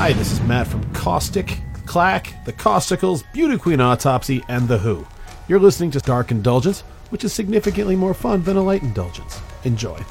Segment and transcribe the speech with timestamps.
[0.00, 5.06] Hi, this is Matt from Caustic, Klack, The Causticles, Beauty Queen Autopsy, and The Who.
[5.46, 6.80] You're listening to Dark Indulgence,
[7.10, 9.38] which is significantly more fun than a light indulgence.
[9.64, 10.02] Enjoy.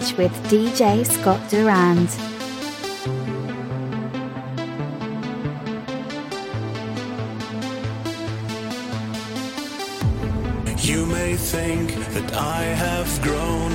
[0.00, 2.08] Edge with DJ Scott Durand.
[10.82, 13.72] You may think that I have grown,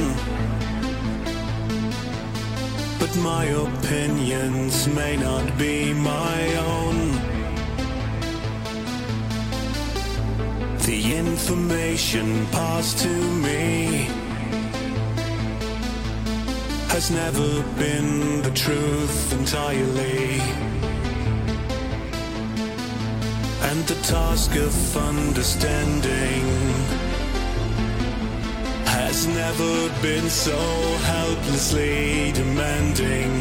[2.99, 7.11] but my opinions may not be my own.
[10.85, 14.24] The information passed to me
[16.95, 20.39] has never been the truth entirely.
[23.69, 26.45] And the task of understanding
[28.95, 30.57] has never been so
[31.11, 33.31] helplessly demanding.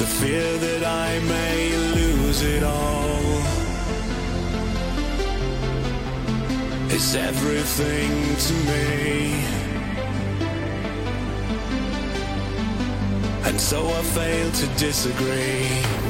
[0.00, 3.42] The fear that I may lose it all
[6.90, 8.10] is everything
[8.46, 9.57] to me.
[13.58, 16.07] So I fail to disagree.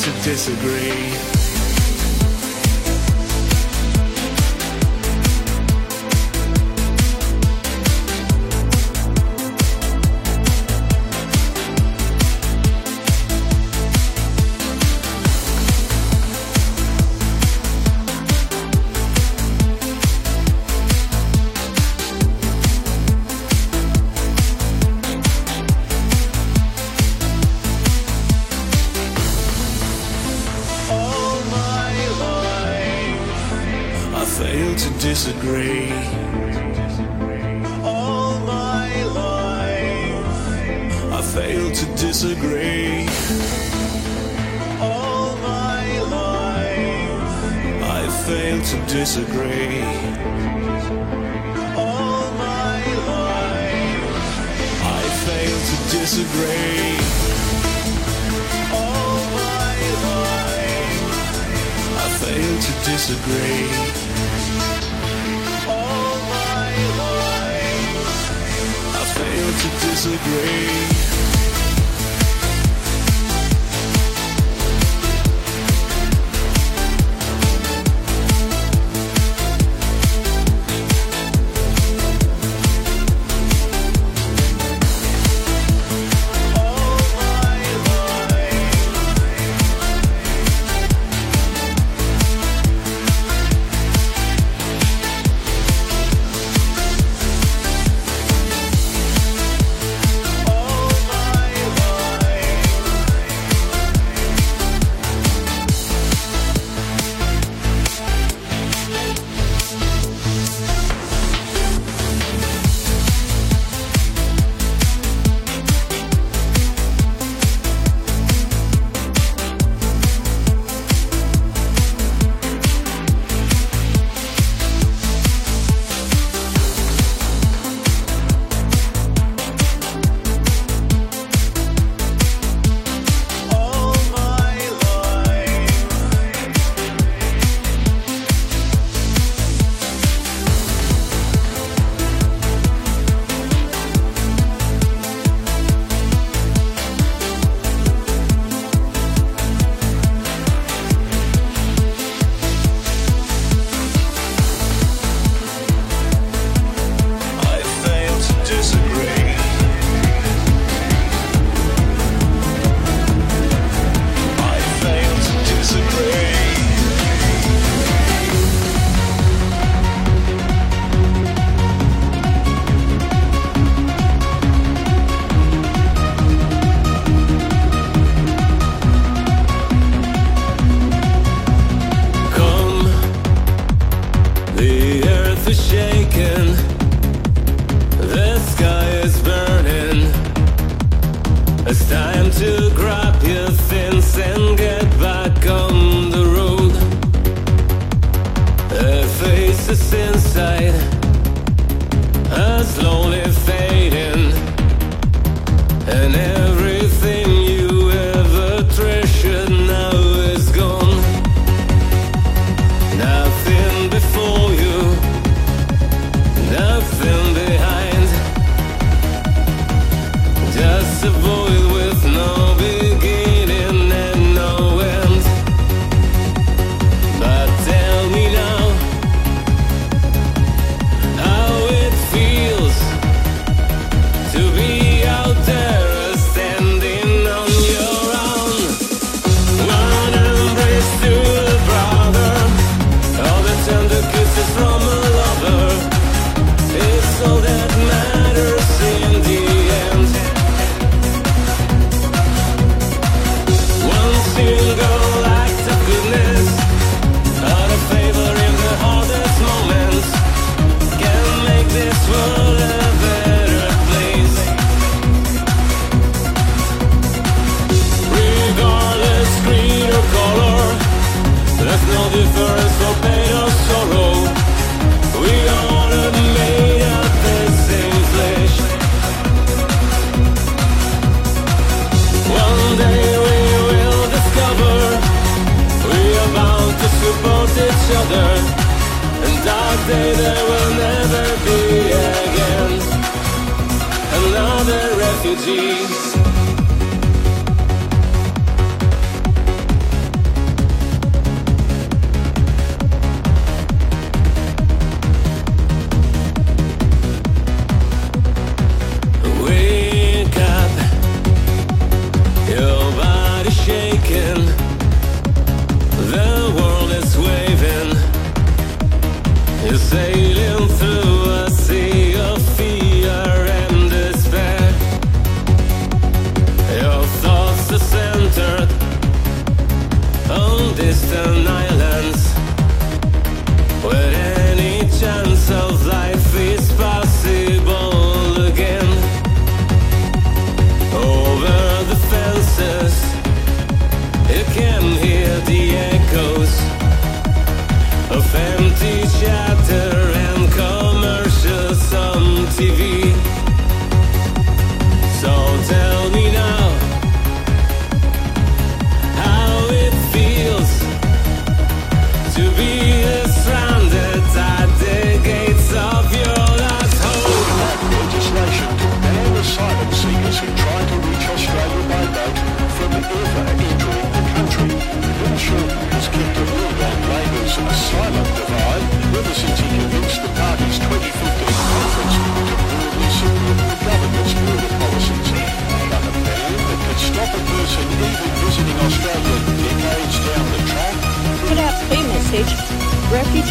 [0.00, 1.43] to disagree.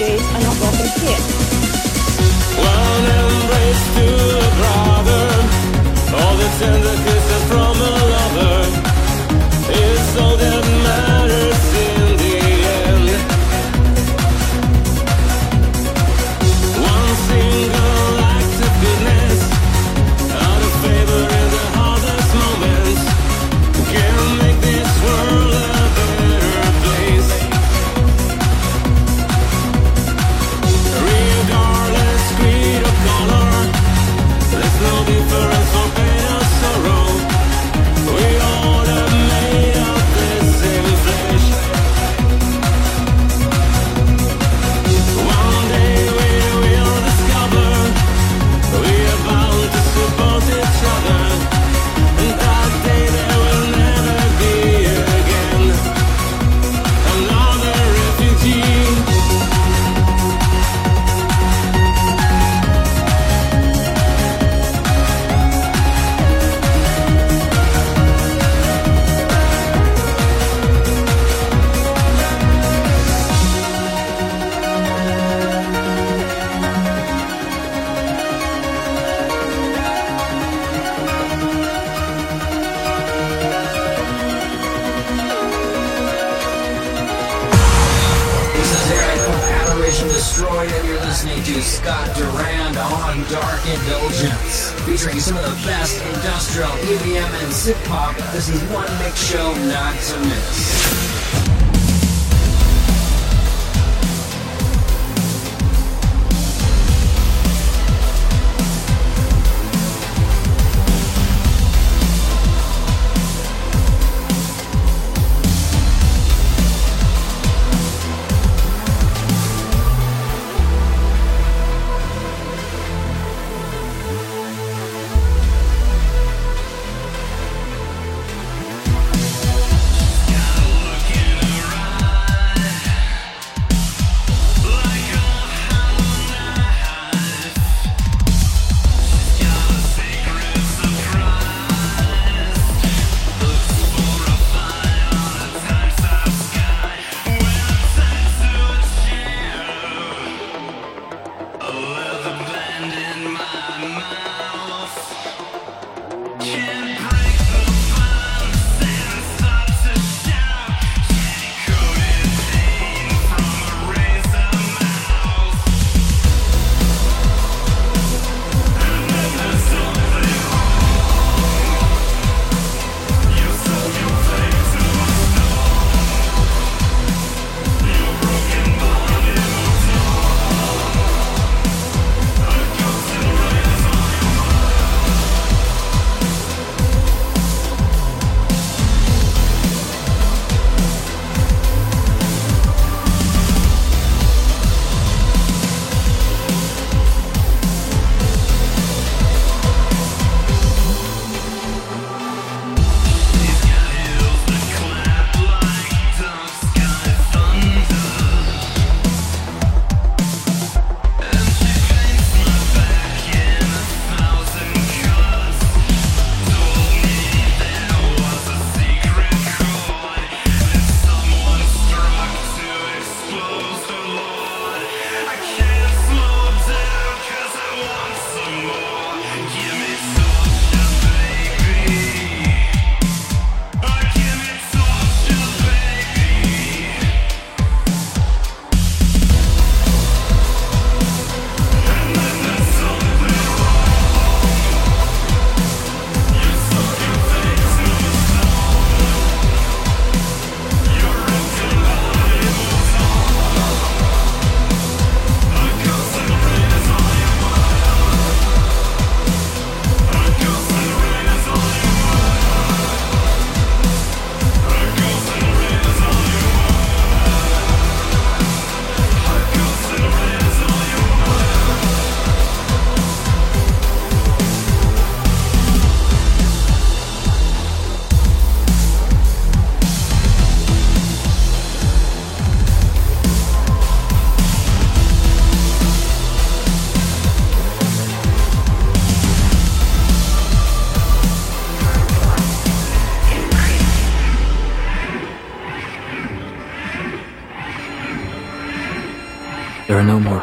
[0.04, 1.22] DJs are not welcome here.
[2.60, 5.24] One embrace to a brother,
[6.18, 7.23] all the tender kisses.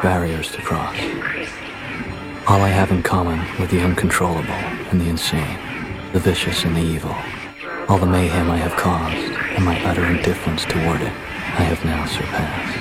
[0.02, 0.96] Barriers to cross.
[2.48, 5.58] All I have in common with the uncontrollable and the insane,
[6.12, 7.14] the vicious and the evil,
[7.88, 12.06] all the mayhem I have caused and my utter indifference toward it, I have now
[12.06, 12.78] surpassed.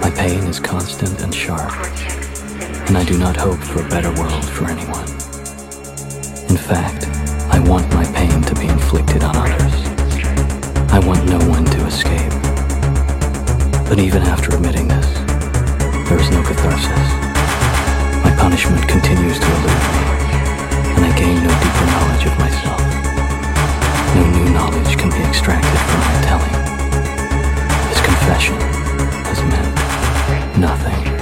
[0.00, 1.72] My pain is constant and sharp,
[2.88, 5.08] and I do not hope for a better world for anyone.
[6.48, 7.08] In fact,
[7.52, 9.74] I want my pain to be inflicted on others.
[10.90, 11.63] I want no one.
[13.94, 15.06] But even after admitting this,
[16.08, 17.08] there is no catharsis.
[18.24, 20.02] My punishment continues to elude me,
[20.96, 22.82] and I gain no deeper knowledge of myself.
[24.16, 26.54] No new knowledge can be extracted from my telling.
[27.88, 28.56] This confession
[29.30, 31.13] has meant nothing.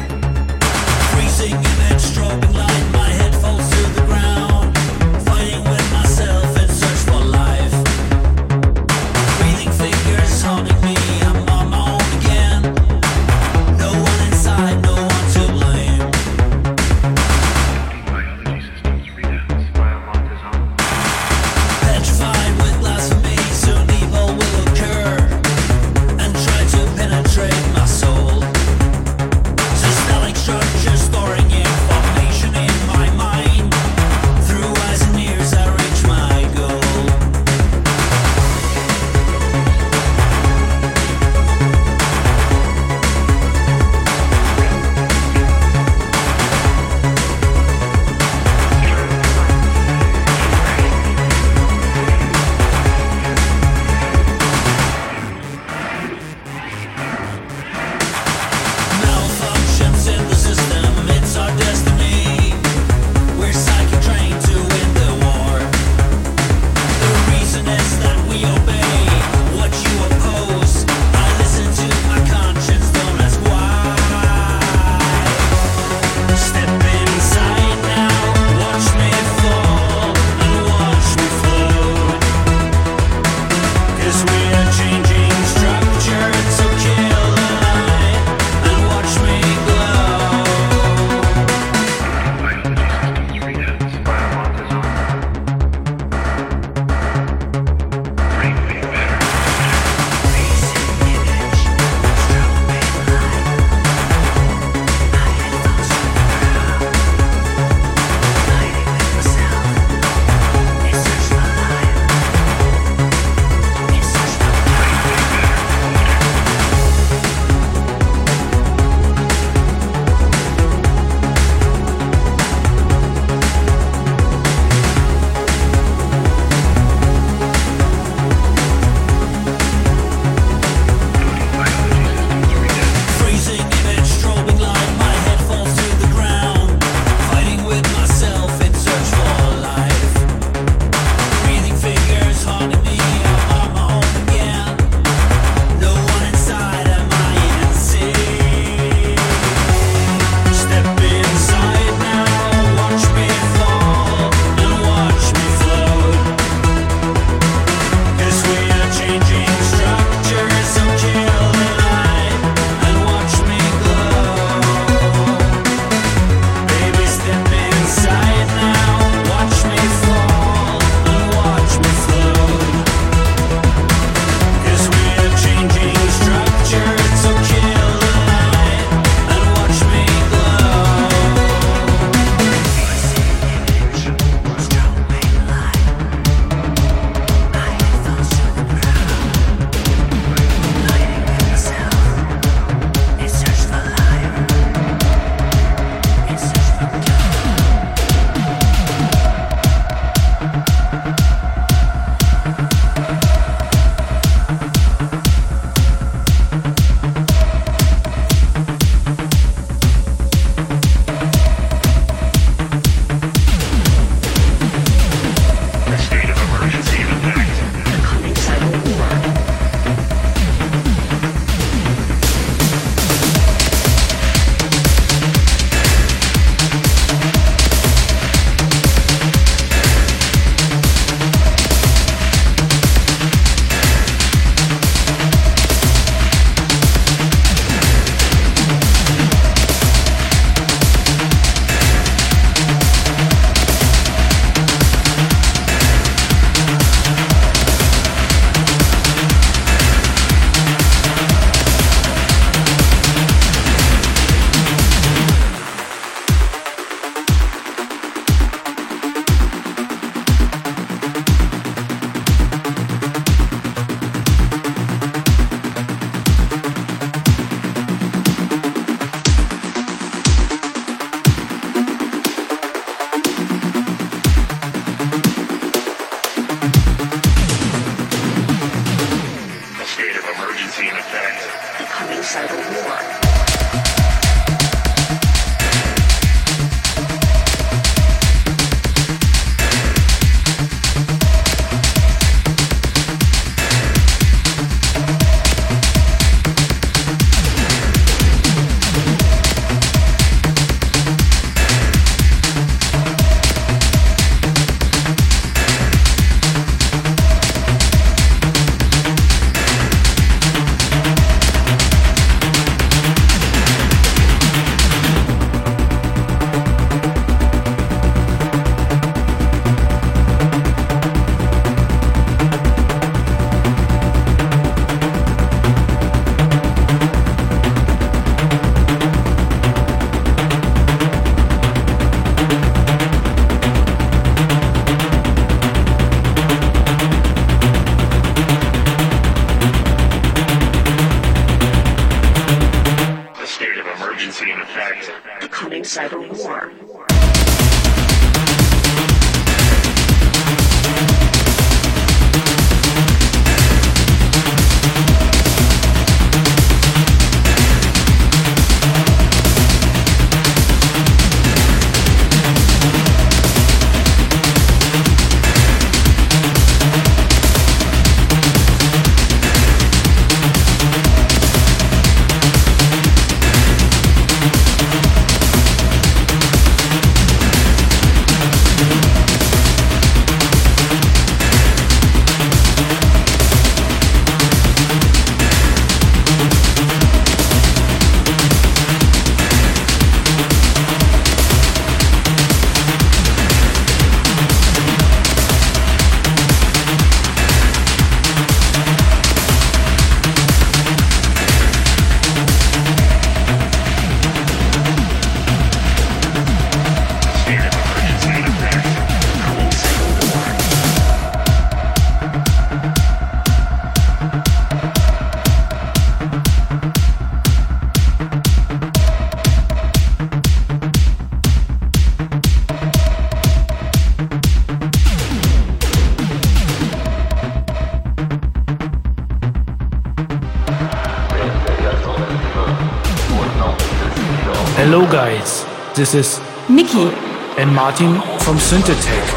[436.03, 437.15] This is Nikki.
[437.59, 439.29] and Martin from Synthetech.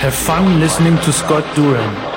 [0.00, 2.11] Have fun listening to Scott Durand.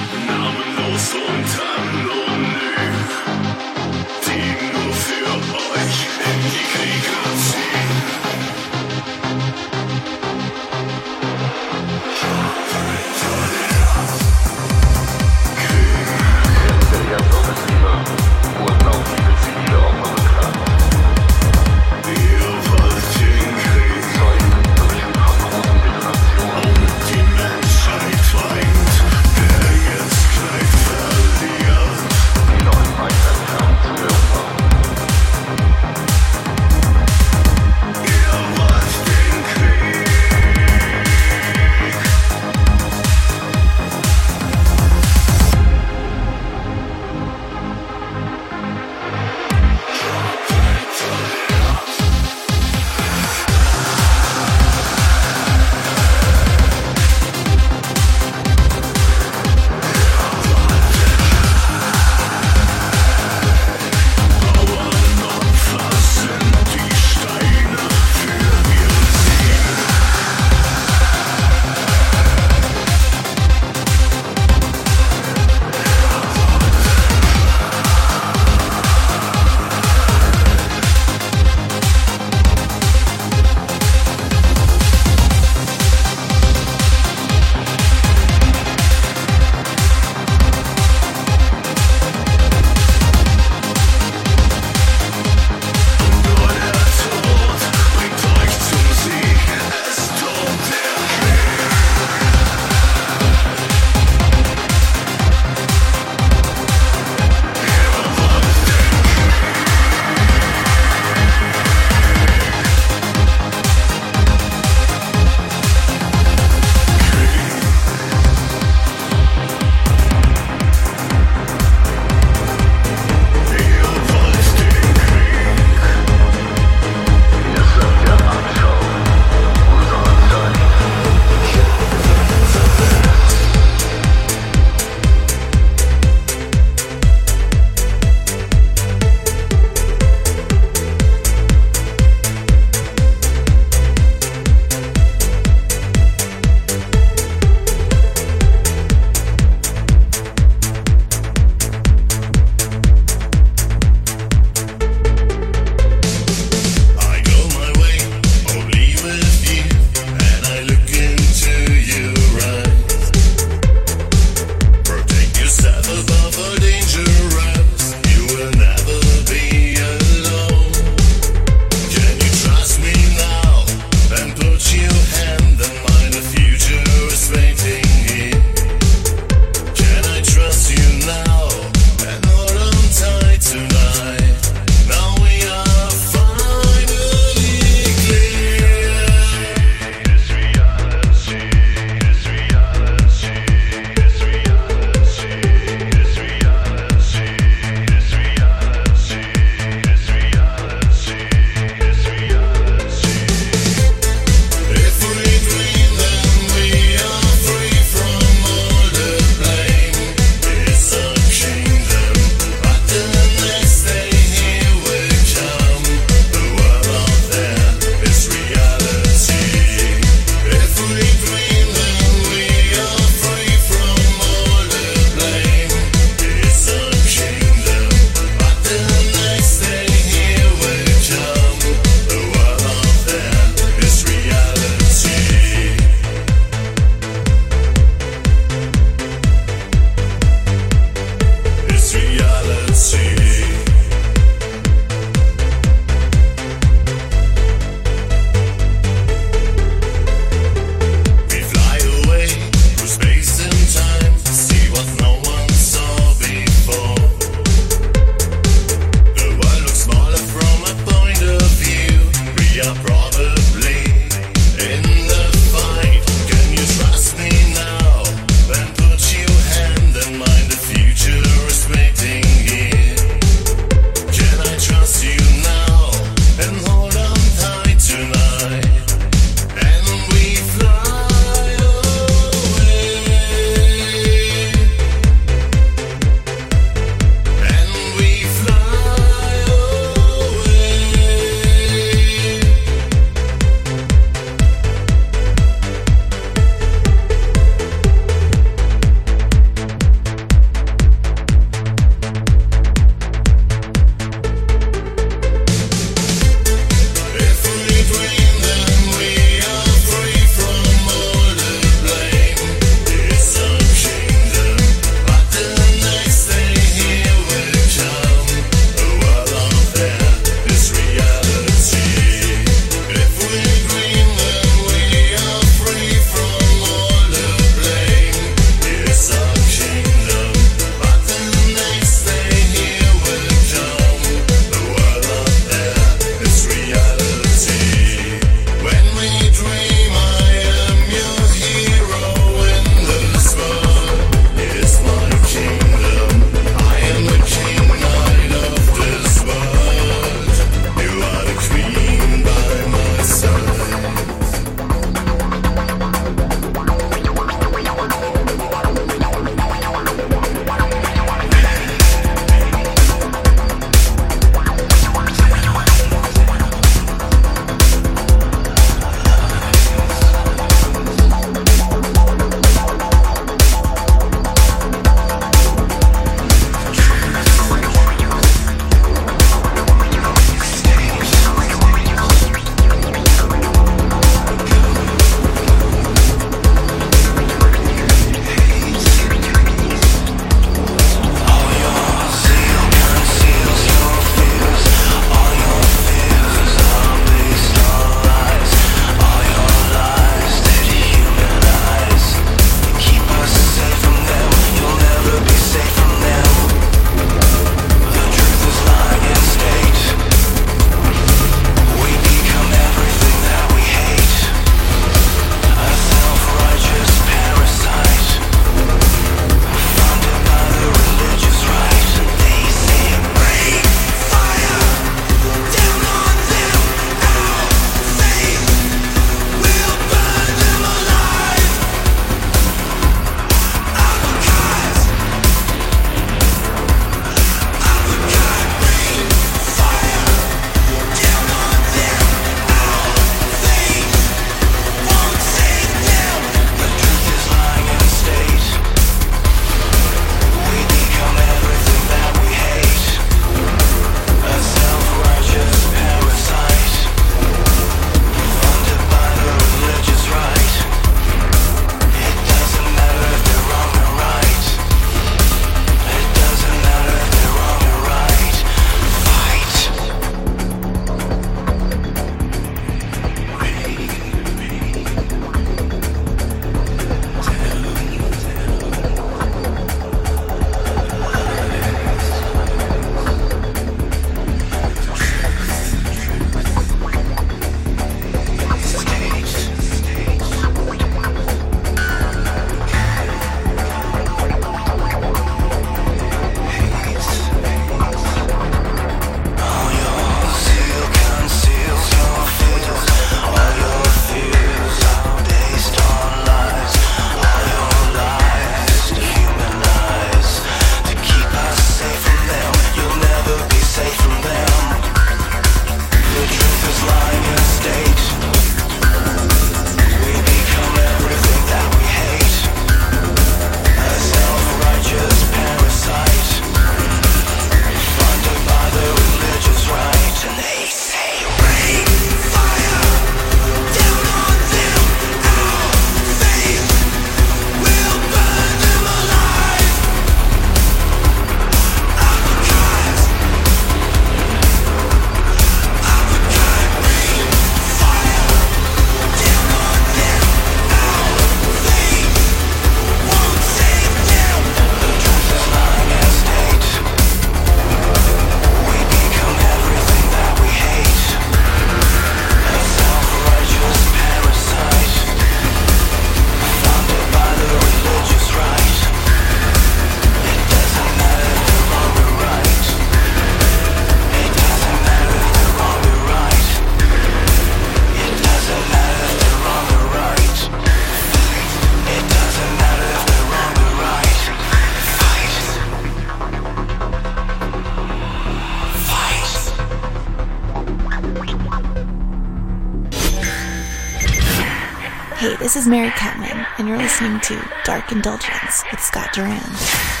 [595.21, 600.00] Hey, this is Mary Catman, and you're listening to Dark Indulgence with Scott Durand.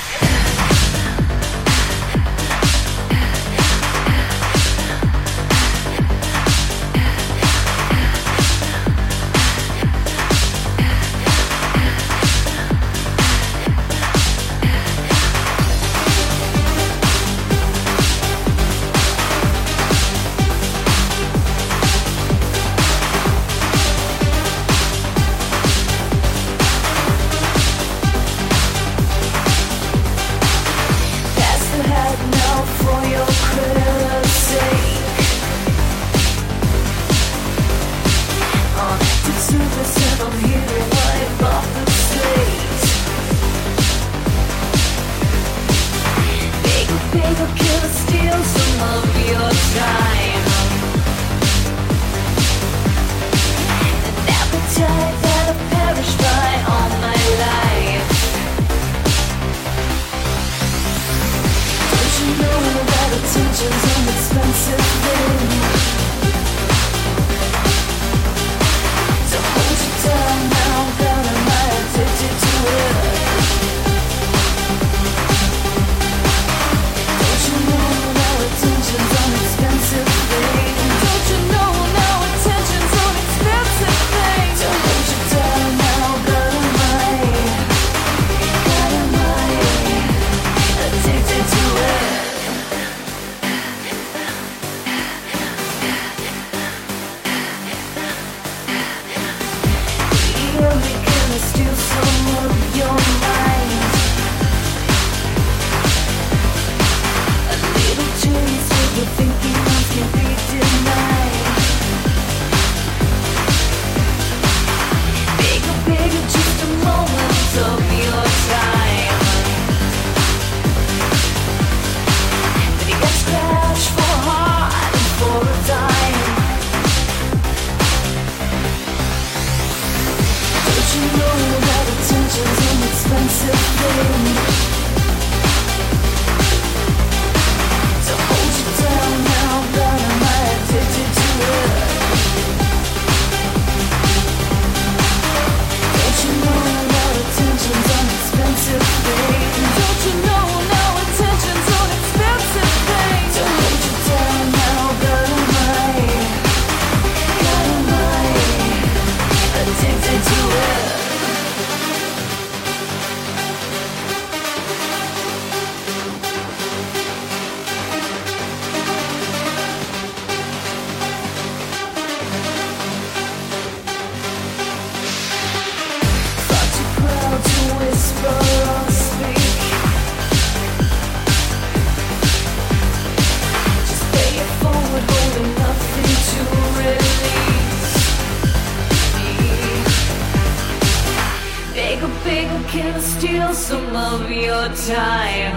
[193.53, 195.55] some of your time.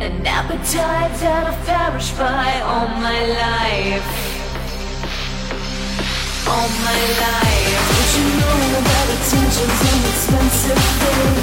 [0.00, 4.08] An appetite that I've perished by all my life.
[6.48, 7.80] All my life.
[7.96, 11.36] Did you know that attention's an expensive thing?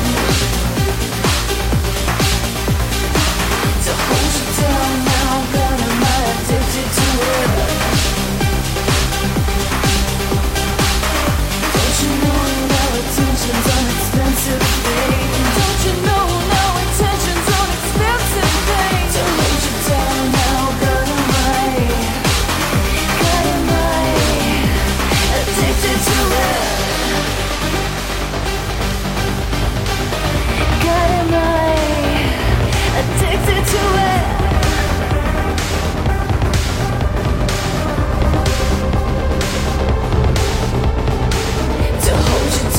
[3.86, 7.93] To hold you down now, but am I addicted to it?
[13.24, 15.53] Intentions are expensive, baby.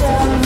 [0.04, 0.43] tell me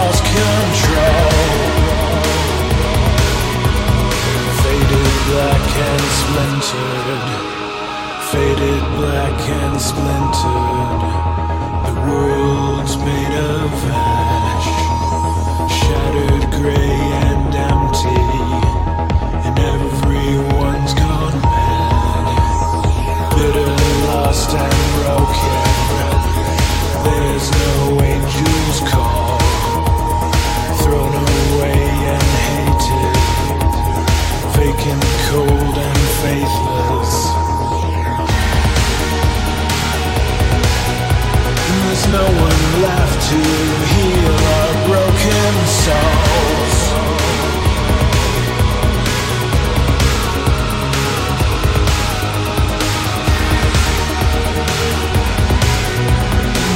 [0.00, 1.30] lost control.
[4.62, 7.28] Faded black and splintered.
[8.30, 11.02] Faded black and splintered.
[11.86, 14.49] The world's made of ash.
[43.30, 46.78] To heal our broken souls.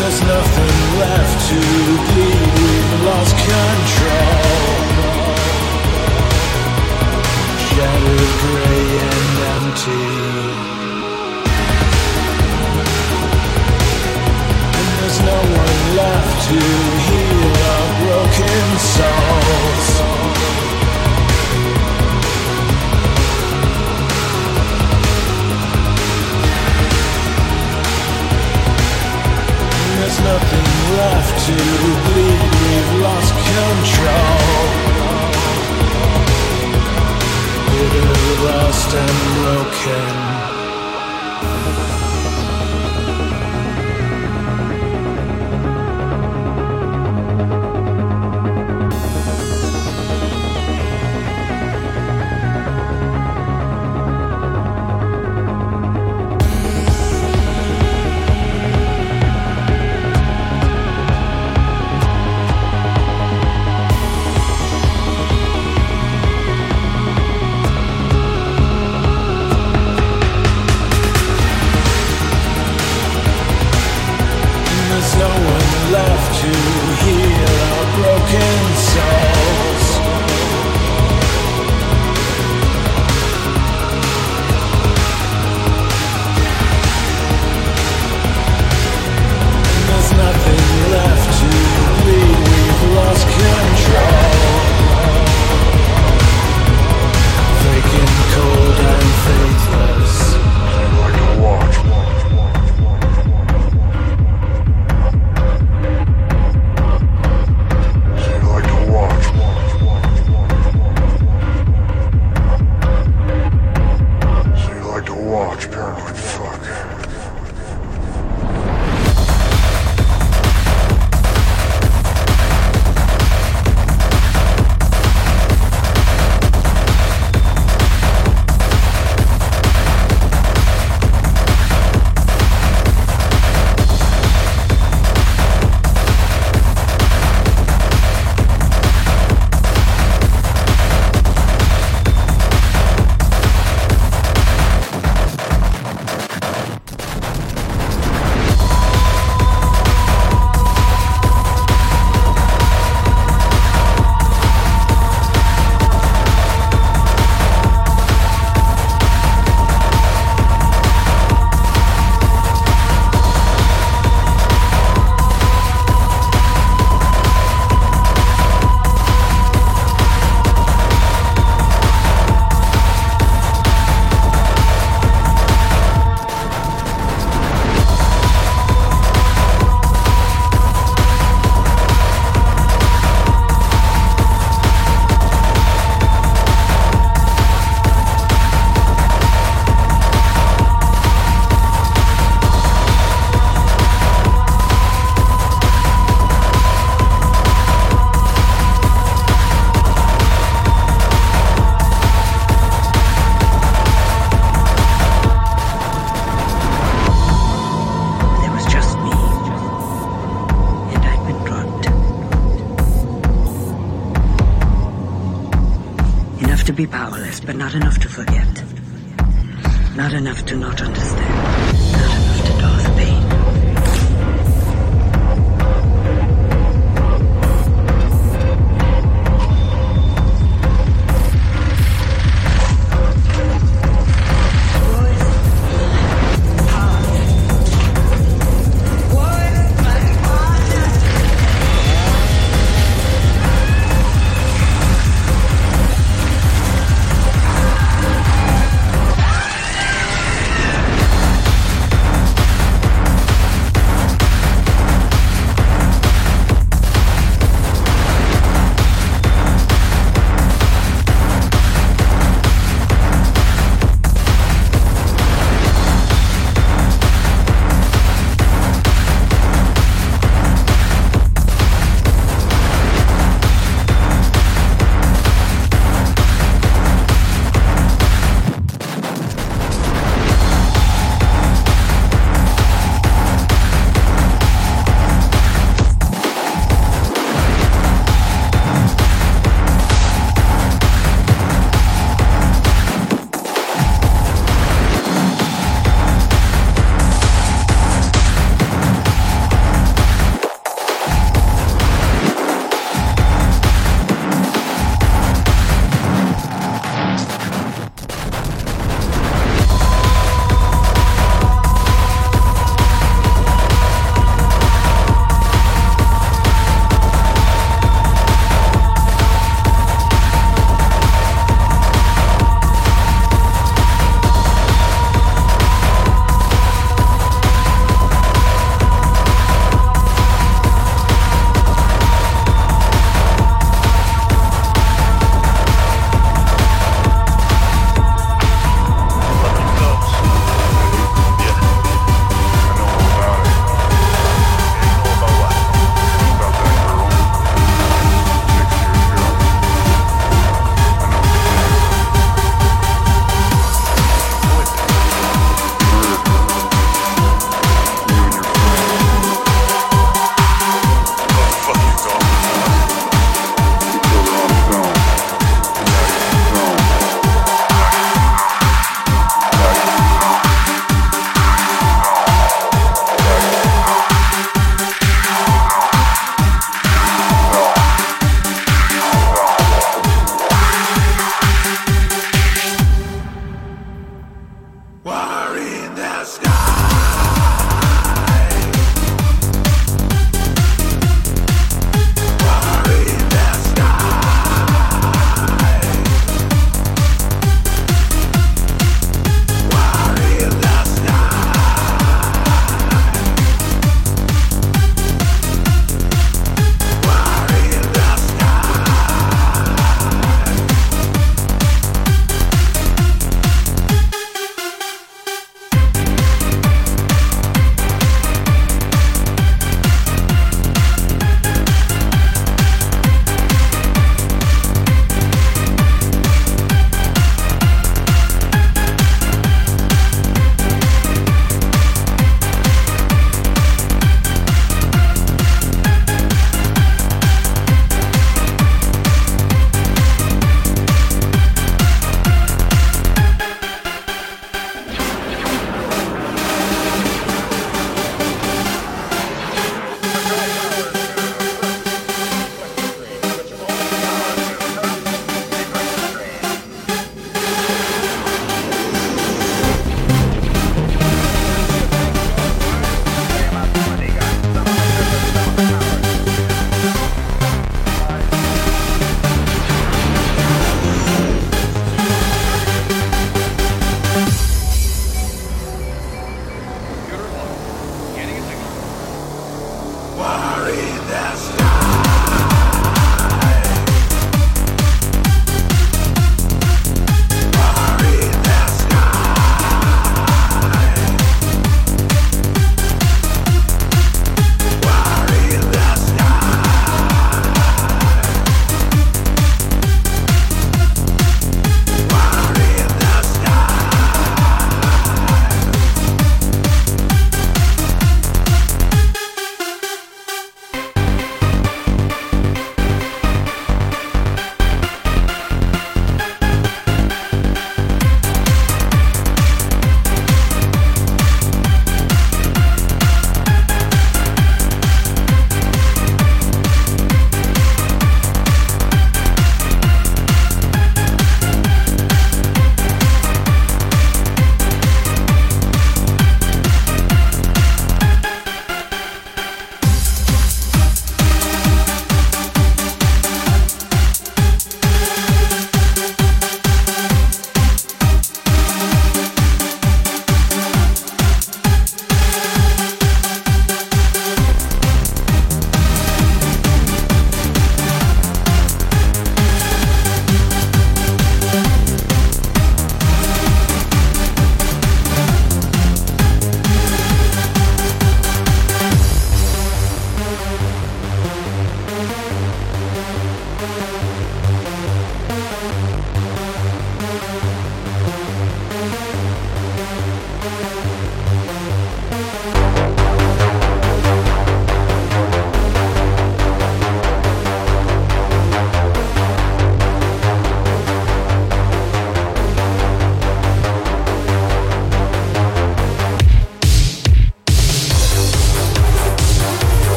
[0.00, 1.60] There's nothing left to
[2.08, 2.48] bleed.
[2.58, 4.70] We've lost control.
[7.68, 10.79] Shattered, gray, and empty.
[15.10, 17.42] There's no one left to heal
[17.72, 19.88] our broken souls.
[29.98, 31.56] There's nothing left to.
[32.14, 34.60] We've lost control.
[37.66, 38.10] Bitter,
[38.44, 40.29] lost and broken.